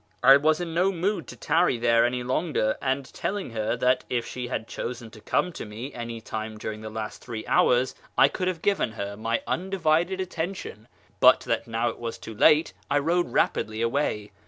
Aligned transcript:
I 0.23 0.35
was 0.37 0.59
in 0.59 0.73
no 0.73 0.91
mood 0.91 1.27
to 1.27 1.35
tarry 1.35 1.77
there 1.77 2.05
any 2.07 2.23
longer, 2.23 2.75
and, 2.81 3.05
telling 3.13 3.51
her 3.51 3.77
that 3.77 4.03
if 4.09 4.25
she 4.25 4.47
had 4.47 4.67
chosen 4.67 5.11
to 5.11 5.21
come 5.21 5.53
to 5.53 5.63
me 5.63 5.93
any 5.93 6.19
time 6.19 6.57
during 6.57 6.81
the 6.81 6.89
last 6.89 7.23
three 7.23 7.45
hours 7.45 7.93
I 8.17 8.27
could 8.27 8.47
have 8.47 8.57
o 8.57 8.61
FROM 8.61 8.63
SHIRAz 8.63 8.77
to 8.77 8.83
YEZD 8.83 8.95
343 8.95 9.11
given 9.13 9.21
her 9.21 9.21
my 9.21 9.43
undivided 9.45 10.19
attention, 10.19 10.87
but 11.19 11.41
that 11.41 11.67
now 11.67 11.89
it 11.89 11.99
was 11.99 12.17
too 12.17 12.33
late, 12.33 12.73
I 12.89 12.97
rode 12.97 13.31
rapidly 13.31 13.83
away. 13.83 14.31